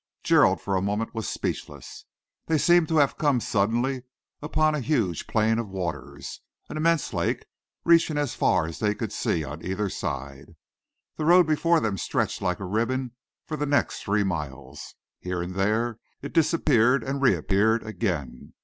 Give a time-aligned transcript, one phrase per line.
[0.23, 2.05] Gerald for a moment was speechless.
[2.47, 4.01] They seemed to have come suddenly
[4.41, 7.45] upon a huge plain of waters, an immense lake
[7.85, 10.55] reaching as far as they could see on either side.
[11.17, 13.11] The road before them stretched like a ribbon
[13.45, 14.95] for the next three miles.
[15.19, 18.55] Here and there it disappeared and reappeared again.